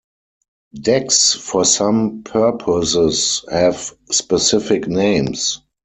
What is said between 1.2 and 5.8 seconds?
for some purposes have specific names.